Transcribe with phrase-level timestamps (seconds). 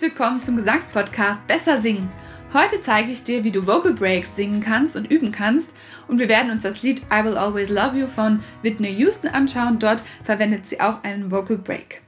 [0.00, 2.10] Willkommen zum Gesangspodcast Besser Singen.
[2.54, 5.74] Heute zeige ich dir, wie du Vocal Breaks singen kannst und üben kannst.
[6.08, 9.78] Und wir werden uns das Lied I Will Always Love You von Whitney Houston anschauen.
[9.78, 12.00] Dort verwendet sie auch einen Vocal Break.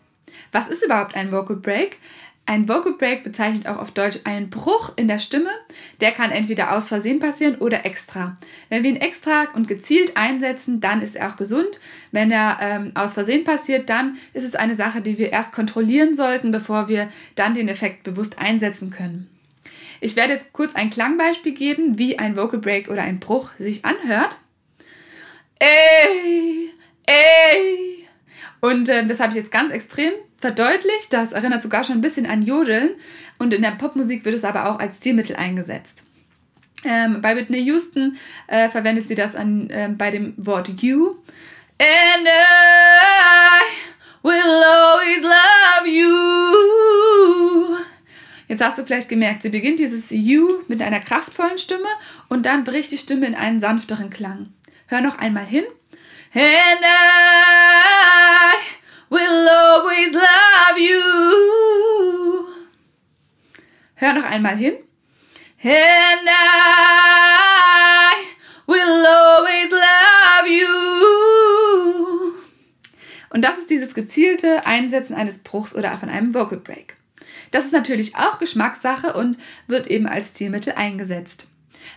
[0.52, 1.98] Was ist überhaupt ein Vocal Break?
[2.44, 5.50] Ein Vocal Break bezeichnet auch auf Deutsch einen Bruch in der Stimme.
[6.00, 8.36] Der kann entweder aus Versehen passieren oder extra.
[8.68, 11.78] Wenn wir ihn extra und gezielt einsetzen, dann ist er auch gesund.
[12.10, 16.14] Wenn er ähm, aus Versehen passiert, dann ist es eine Sache, die wir erst kontrollieren
[16.14, 19.30] sollten, bevor wir dann den Effekt bewusst einsetzen können.
[20.00, 23.84] Ich werde jetzt kurz ein Klangbeispiel geben, wie ein Vocal Break oder ein Bruch sich
[23.84, 24.38] anhört.
[25.60, 26.70] Ey,
[27.06, 28.08] ey.
[28.60, 31.12] Und äh, das habe ich jetzt ganz extrem verdeutlicht.
[31.12, 32.90] Das erinnert sogar schon ein bisschen an Jodeln.
[33.38, 36.02] Und in der Popmusik wird es aber auch als Stilmittel eingesetzt.
[36.84, 41.14] Ähm, bei Whitney Houston äh, verwendet sie das an, äh, bei dem Wort you.
[41.78, 43.62] And I
[44.22, 46.12] will always love you.
[48.48, 51.88] Jetzt hast du vielleicht gemerkt, sie beginnt dieses you mit einer kraftvollen Stimme
[52.28, 54.52] und dann bricht die Stimme in einen sanfteren Klang.
[54.88, 55.64] Hör noch einmal hin.
[56.34, 58.71] And I
[59.12, 61.00] will always love you.
[63.94, 64.76] Hör noch einmal hin.
[65.62, 66.32] And I
[68.66, 72.32] will always love you.
[73.30, 76.96] Und das ist dieses gezielte Einsetzen eines Bruchs oder von einem Vocal Break.
[77.50, 81.48] Das ist natürlich auch Geschmackssache und wird eben als Stilmittel eingesetzt.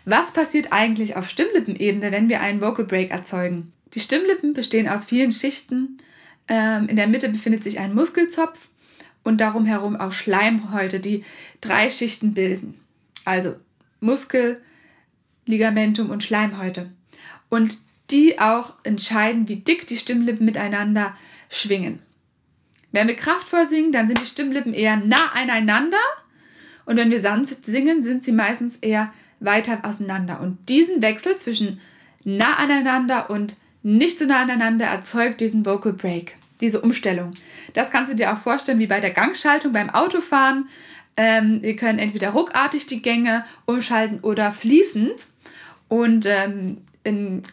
[0.03, 3.71] Was passiert eigentlich auf Stimmlippenebene, wenn wir einen Vocal Break erzeugen?
[3.93, 5.97] Die Stimmlippen bestehen aus vielen Schichten
[6.47, 8.67] ähm, in der Mitte befindet sich ein Muskelzopf
[9.23, 11.23] und darum herum auch Schleimhäute, die
[11.61, 12.79] drei Schichten bilden.
[13.23, 13.55] Also
[13.99, 14.61] Muskel,
[15.45, 16.91] Ligamentum und Schleimhäute.
[17.49, 17.77] Und
[18.11, 21.15] die auch entscheiden, wie dick die Stimmlippen miteinander
[21.49, 21.99] schwingen.
[22.91, 25.97] Wenn wir kraftvoll singen, dann sind die Stimmlippen eher nah aneinander
[26.85, 30.39] und wenn wir sanft singen, sind sie meistens eher weiter auseinander.
[30.39, 31.81] Und diesen Wechsel zwischen
[32.23, 33.55] nah aneinander und
[33.85, 37.35] nicht so nah aneinander erzeugt diesen Vocal Break, diese Umstellung.
[37.73, 40.67] Das kannst du dir auch vorstellen wie bei der Gangschaltung beim Autofahren.
[41.15, 45.27] Ähm, wir können entweder ruckartig die Gänge umschalten oder fließend.
[45.87, 47.43] Und ähm, in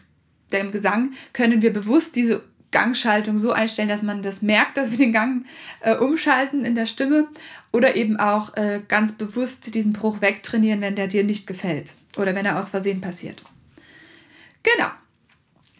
[0.51, 4.97] dem Gesang können wir bewusst diese Gangschaltung so einstellen, dass man das merkt, dass wir
[4.97, 5.45] den Gang
[5.81, 7.27] äh, umschalten in der Stimme
[7.71, 12.33] oder eben auch äh, ganz bewusst diesen Bruch wegtrainieren, wenn der dir nicht gefällt oder
[12.33, 13.43] wenn er aus Versehen passiert.
[14.63, 14.89] Genau.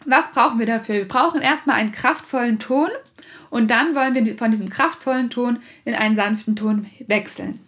[0.06, 0.96] Was brauchen wir dafür?
[0.96, 2.88] Wir brauchen erstmal einen kraftvollen Ton
[3.50, 7.60] und dann wollen wir von diesem kraftvollen Ton in einen sanften Ton wechseln.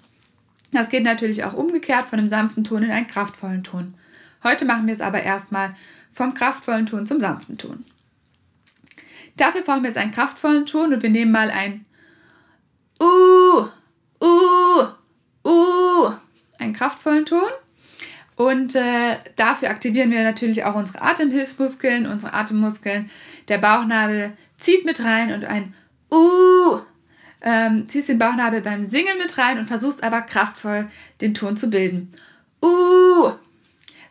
[0.72, 3.94] Das geht natürlich auch umgekehrt von einem sanften Ton in einen kraftvollen Ton.
[4.42, 5.74] Heute machen wir es aber erstmal
[6.12, 7.84] vom kraftvollen Ton zum sanften Ton.
[9.36, 11.84] Dafür brauchen wir jetzt einen kraftvollen Ton und wir nehmen mal ein
[13.00, 13.66] Uh,
[14.22, 14.86] Uh,
[15.44, 16.12] Uh,
[16.58, 17.48] einen kraftvollen Ton
[18.36, 23.10] und äh, dafür aktivieren wir natürlich auch unsere Atemhilfsmuskeln, unsere Atemmuskeln.
[23.48, 25.74] Der Bauchnabel zieht mit rein und ein
[26.10, 26.80] Uh.
[27.42, 30.88] Ähm, ziehst den Bauchnabel beim Singen mit rein und versuchst aber kraftvoll
[31.20, 32.12] den Ton zu bilden.
[32.62, 33.32] Uh.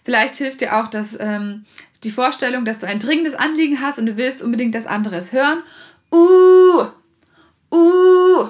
[0.03, 1.65] Vielleicht hilft dir auch das, ähm,
[2.03, 5.63] die Vorstellung, dass du ein dringendes Anliegen hast und du willst unbedingt, dass andere hören.
[6.11, 6.85] Uh.
[7.71, 8.49] Uh.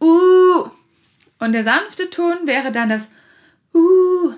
[0.00, 0.68] Uh.
[1.38, 3.10] Und der sanfte Ton wäre dann das
[3.74, 4.32] uh,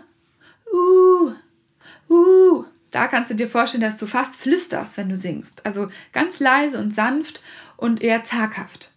[2.10, 2.65] uh.
[2.91, 5.65] Da kannst du dir vorstellen, dass du fast flüsterst, wenn du singst.
[5.65, 7.41] Also ganz leise und sanft
[7.76, 8.93] und eher zaghaft.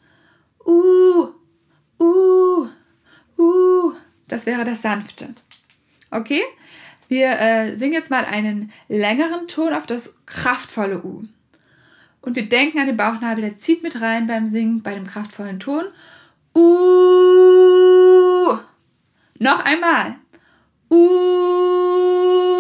[0.65, 1.29] Uh,
[1.99, 2.67] uh,
[3.37, 3.93] uh.
[4.27, 5.35] Das wäre das Sanfte.
[6.09, 6.41] Okay?
[7.07, 11.23] Wir äh, singen jetzt mal einen längeren Ton auf das kraftvolle U.
[12.21, 15.59] Und wir denken an den Bauchnabel, der zieht mit rein beim Singen, bei dem kraftvollen
[15.59, 15.83] Ton.
[16.55, 18.57] Uh.
[19.37, 20.15] Noch einmal.
[20.89, 22.52] Uh.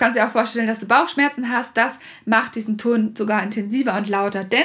[0.00, 1.76] Kannst dir auch vorstellen, dass du Bauchschmerzen hast.
[1.76, 4.44] Das macht diesen Ton sogar intensiver und lauter.
[4.44, 4.64] Denn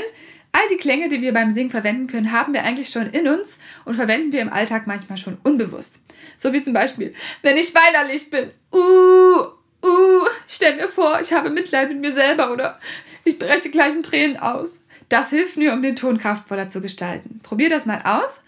[0.53, 3.59] all die Klänge, die wir beim Singen verwenden können, haben wir eigentlich schon in uns
[3.83, 6.01] und verwenden wir im Alltag manchmal schon unbewusst.
[6.37, 8.49] So wie zum Beispiel, wenn ich weinerlich bin.
[8.71, 9.41] Uh,
[9.85, 12.79] uh, stell mir vor, ich habe Mitleid mit mir selber oder
[13.25, 14.85] ich breche gleich in Tränen aus.
[15.09, 17.41] Das hilft mir, um den Ton kraftvoller zu gestalten.
[17.43, 18.45] Probier das mal aus.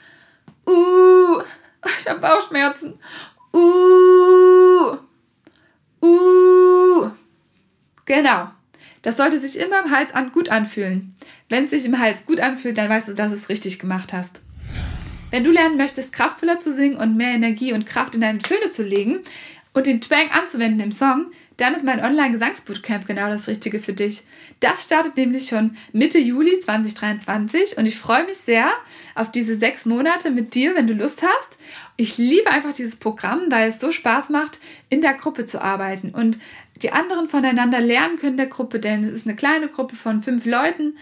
[0.66, 1.42] Uh,
[2.00, 2.98] ich habe Bauchschmerzen.
[3.54, 5.00] Uh.
[6.02, 7.12] Uh.
[8.08, 8.50] Genau.
[9.04, 11.14] Das sollte sich immer im Hals an gut anfühlen.
[11.50, 14.12] Wenn es sich im Hals gut anfühlt, dann weißt du, dass du es richtig gemacht
[14.12, 14.42] hast.
[15.30, 18.72] Wenn du lernen möchtest, kraftvoller zu singen und mehr Energie und Kraft in deine Töne
[18.72, 19.20] zu legen
[19.74, 21.28] und den Twang anzuwenden im Song,
[21.58, 24.24] dann ist mein Online-Gesangsbootcamp genau das Richtige für dich.
[24.60, 28.70] Das startet nämlich schon Mitte Juli 2023 und ich freue mich sehr
[29.16, 31.58] auf diese sechs Monate mit dir, wenn du Lust hast.
[31.96, 34.60] Ich liebe einfach dieses Programm, weil es so Spaß macht,
[34.90, 36.40] in der Gruppe zu arbeiten und
[36.82, 40.46] die anderen voneinander lernen können der Gruppe, denn es ist eine kleine Gruppe von fünf
[40.46, 40.96] Leuten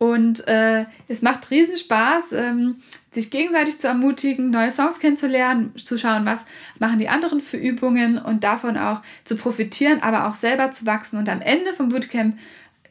[0.00, 2.76] und äh, es macht riesen Spaß, ähm,
[3.10, 6.46] sich gegenseitig zu ermutigen, neue Songs kennenzulernen, zu schauen, was
[6.78, 11.18] machen die anderen für Übungen und davon auch zu profitieren, aber auch selber zu wachsen.
[11.18, 12.38] Und am Ende vom Bootcamp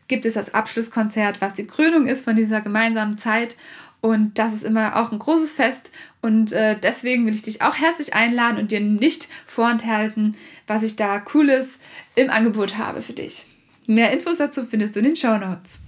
[0.08, 3.58] gibt es das Abschlusskonzert, was die Krönung ist von dieser gemeinsamen Zeit.
[4.02, 5.90] Und das ist immer auch ein großes Fest.
[6.22, 10.36] Und äh, deswegen will ich dich auch herzlich einladen und dir nicht vorenthalten,
[10.69, 11.80] was ich da Cooles
[12.16, 13.45] im Angebot habe für dich.
[13.88, 15.80] Mehr Infos dazu findest du in den Show Notes.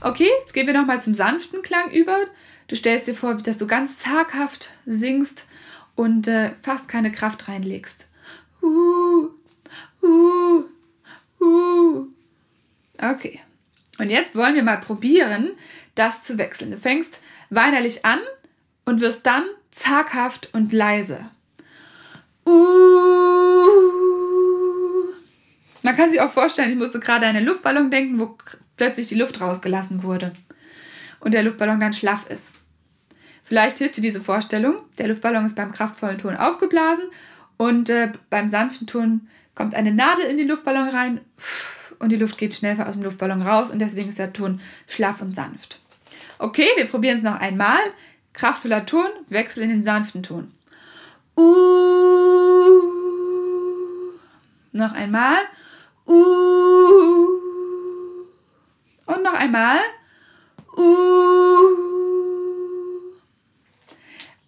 [0.00, 2.18] Okay, jetzt gehen wir nochmal zum sanften Klang über.
[2.68, 5.44] Du stellst dir vor, dass du ganz zaghaft singst
[5.94, 8.06] und äh, fast keine Kraft reinlegst.
[8.62, 9.30] Uh,
[10.02, 10.64] uh,
[11.40, 12.06] uh.
[12.98, 13.40] Okay.
[13.98, 15.52] Und jetzt wollen wir mal probieren,
[15.94, 16.70] das zu wechseln.
[16.70, 18.18] Du fängst weinerlich an
[18.84, 21.30] und wirst dann zaghaft und leise.
[25.86, 28.36] Man kann sich auch vorstellen, ich musste gerade an einen Luftballon denken, wo
[28.76, 30.32] plötzlich die Luft rausgelassen wurde
[31.20, 32.54] und der Luftballon dann schlaff ist.
[33.44, 34.78] Vielleicht hilft dir diese Vorstellung.
[34.98, 37.04] Der Luftballon ist beim kraftvollen Ton aufgeblasen
[37.56, 41.20] und äh, beim sanften Ton kommt eine Nadel in den Luftballon rein
[42.00, 45.22] und die Luft geht schnell aus dem Luftballon raus und deswegen ist der Ton schlaff
[45.22, 45.78] und sanft.
[46.40, 47.78] Okay, wir probieren es noch einmal.
[48.32, 50.50] Kraftvoller Ton, Wechsel in den sanften Ton.
[51.36, 51.76] Uh.
[54.72, 55.38] Noch einmal.
[56.06, 57.26] Uh.
[59.06, 59.78] Und noch einmal.
[60.76, 61.86] Uh.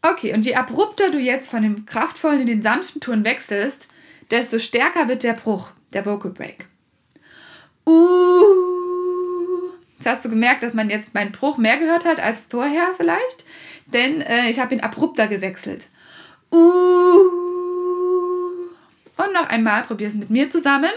[0.02, 3.88] Okay, und je abrupter du jetzt von dem kraftvollen in den sanften Ton wechselst,
[4.30, 6.66] desto stärker wird der Bruch, der Vocal Break.
[7.86, 8.42] Uh.
[9.96, 13.44] Jetzt hast du gemerkt, dass man jetzt meinen Bruch mehr gehört hat als vorher vielleicht,
[13.86, 15.88] denn äh, ich habe ihn abrupter gewechselt.
[16.50, 16.62] Und
[19.32, 20.92] noch einmal, probier es mit mir zusammen.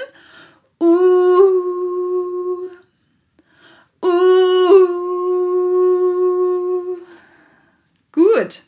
[0.81, 2.71] Uh.
[4.03, 4.07] Uh.
[8.11, 8.63] Gut.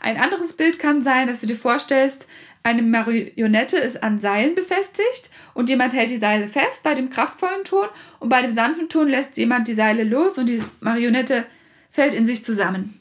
[0.00, 2.28] Ein anderes Bild kann sein, dass du dir vorstellst,
[2.64, 7.64] eine Marionette ist an Seilen befestigt und jemand hält die Seile fest bei dem kraftvollen
[7.64, 7.88] Ton
[8.20, 11.46] und bei dem sanften Ton lässt jemand die Seile los und die Marionette
[11.90, 13.00] fällt in sich zusammen.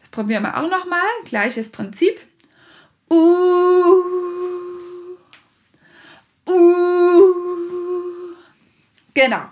[0.00, 1.02] Das probieren wir auch nochmal.
[1.26, 2.20] Gleiches Prinzip.
[3.10, 4.43] Uh.
[9.14, 9.42] Genau.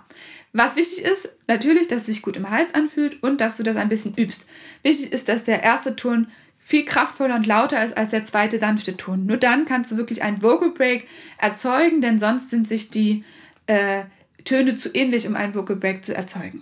[0.51, 3.75] Was wichtig ist, natürlich, dass es sich gut im Hals anfühlt und dass du das
[3.75, 4.45] ein bisschen übst.
[4.83, 6.27] Wichtig ist, dass der erste Ton
[6.61, 9.25] viel kraftvoller und lauter ist als der zweite sanfte Ton.
[9.25, 11.07] Nur dann kannst du wirklich einen Vocal Break
[11.37, 13.23] erzeugen, denn sonst sind sich die
[13.65, 14.03] äh,
[14.45, 16.61] Töne zu ähnlich, um einen Vocal Break zu erzeugen.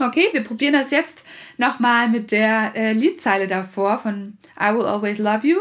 [0.00, 1.22] Okay, wir probieren das jetzt
[1.58, 5.58] nochmal mit der äh, Liedzeile davor von I Will Always Love You.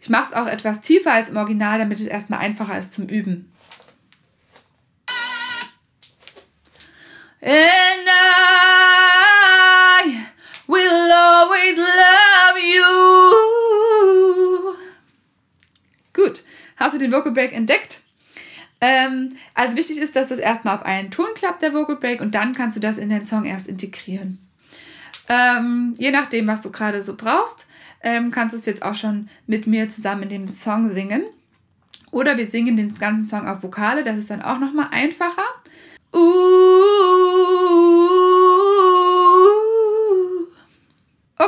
[0.00, 3.08] Ich mache es auch etwas tiefer als im Original, damit es erstmal einfacher ist zum
[3.08, 3.50] Üben.
[7.40, 8.12] And I
[10.66, 12.82] will always love you.
[16.14, 16.42] Gut,
[16.76, 18.00] hast du den Vocal Break entdeckt?
[18.80, 22.34] Ähm, also wichtig ist, dass das erstmal auf einen Ton klappt, der Vocal Break, und
[22.34, 24.38] dann kannst du das in den Song erst integrieren.
[25.28, 27.66] Ähm, je nachdem, was du gerade so brauchst,
[28.02, 31.24] ähm, kannst du es jetzt auch schon mit mir zusammen in dem Song singen.
[32.12, 35.44] Oder wir singen den ganzen Song auf Vokale, das ist dann auch nochmal einfacher.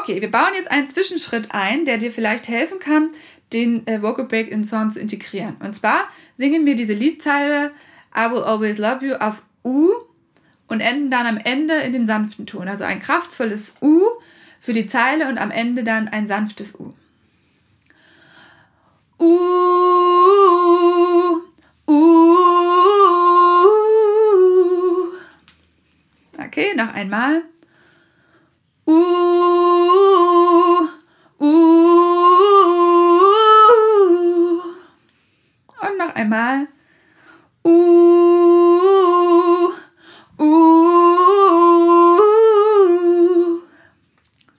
[0.08, 3.10] Okay, wir bauen jetzt einen Zwischenschritt ein, der dir vielleicht helfen kann,
[3.52, 5.56] den äh, Vocal Break in Song zu integrieren.
[5.60, 7.72] Und zwar singen wir diese Liedzeile
[8.16, 9.90] I will always love you auf U
[10.66, 12.68] und enden dann am Ende in den sanften Ton.
[12.68, 14.00] Also ein kraftvolles U
[14.60, 16.94] für die Zeile und am Ende dann ein sanftes U.
[19.18, 19.36] U,
[21.86, 22.36] U.
[26.38, 27.42] Okay, noch einmal.
[28.86, 29.47] Uh,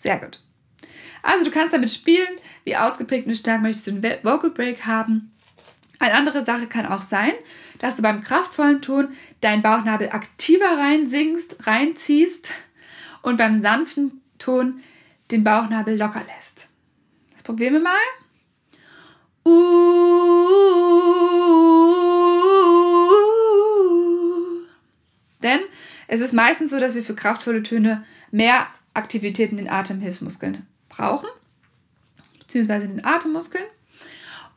[0.10, 0.40] Sehr gut.
[1.22, 5.32] Also du kannst damit spielen, wie ausgeprägt und stark möchtest du den Vocal Break haben.
[6.00, 7.34] Eine andere Sache kann auch sein,
[7.78, 9.10] dass du beim kraftvollen Ton
[9.42, 12.54] deinen Bauchnabel aktiver reinsingst, reinziehst
[13.22, 14.82] und beim sanften Ton
[15.30, 16.66] den Bauchnabel locker lässt.
[17.34, 17.94] Das probieren wir mal.
[25.44, 25.60] Denn
[26.08, 28.66] es ist meistens so, dass wir für kraftvolle Töne mehr
[29.00, 31.28] Aktivitäten in den Atemhilfsmuskeln brauchen,
[32.40, 33.64] beziehungsweise den Atemmuskeln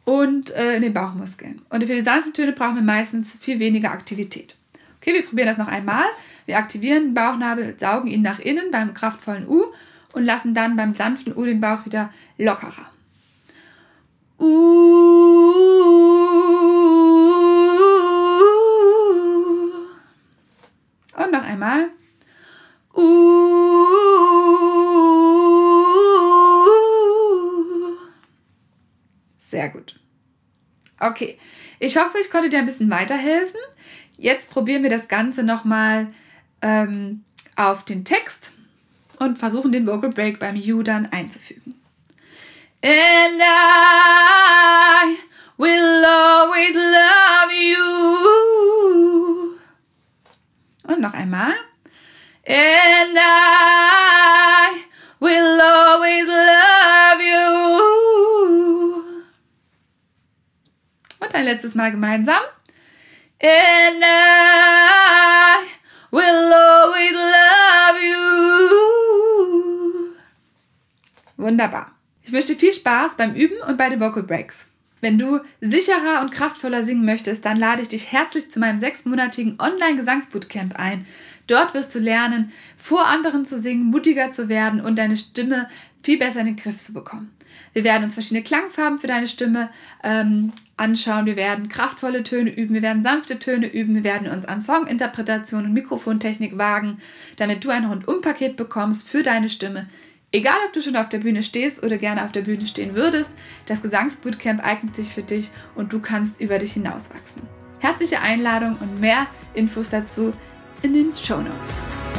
[0.05, 1.63] und äh, in den Bauchmuskeln.
[1.71, 4.57] Und für die sanften Töne brauchen wir meistens viel weniger Aktivität.
[5.01, 6.05] Okay, wir probieren das noch einmal.
[6.47, 9.67] Wir aktivieren den Bauchnabel, saugen ihn nach innen beim kraftvollen U
[10.13, 12.91] und lassen dann beim sanften U den Bauch wieder lockerer.
[14.39, 15.53] Uh.
[21.17, 21.91] Und noch einmal.
[22.95, 23.33] Uh.
[29.39, 29.97] Sehr gut.
[30.99, 31.37] Okay,
[31.79, 33.61] ich hoffe, ich konnte dir ein bisschen weiterhelfen.
[34.17, 36.13] Jetzt probieren wir das Ganze nochmal
[36.63, 37.25] ähm,
[37.57, 38.53] auf den Text
[39.19, 41.75] und versuchen den Vocal Break beim You dann einzufügen.
[42.83, 45.19] And I
[45.57, 47.77] will always love you.
[50.85, 51.55] Und noch einmal.
[52.45, 54.85] And I
[55.21, 57.53] will always love you.
[61.21, 62.43] Und ein letztes Mal gemeinsam.
[63.41, 65.69] And I
[66.11, 68.23] will always love you.
[71.37, 71.93] Wunderbar.
[72.23, 74.73] Ich wünsche viel Spaß beim Üben und bei den Vocal Breaks.
[75.01, 79.59] Wenn du sicherer und kraftvoller singen möchtest, dann lade ich dich herzlich zu meinem sechsmonatigen
[79.61, 81.07] Online-Gesangsbootcamp ein.
[81.47, 85.69] Dort wirst du lernen, vor anderen zu singen, mutiger zu werden und deine Stimme
[86.03, 87.31] viel besser in den Griff zu bekommen.
[87.73, 89.71] Wir werden uns verschiedene Klangfarben für deine Stimme
[90.03, 91.27] ähm, anschauen.
[91.27, 92.75] Wir werden kraftvolle Töne üben.
[92.75, 93.95] Wir werden sanfte Töne üben.
[93.95, 96.99] Wir werden uns an Songinterpretation und Mikrofontechnik wagen,
[97.37, 99.87] damit du ein Rundumpaket bekommst für deine Stimme,
[100.35, 103.33] Egal, ob du schon auf der Bühne stehst oder gerne auf der Bühne stehen würdest,
[103.67, 107.43] das Gesangsbootcamp eignet sich für dich und du kannst über dich hinauswachsen.
[107.81, 110.33] Herzliche Einladung und mehr Infos dazu
[110.83, 112.12] in den Show Notes.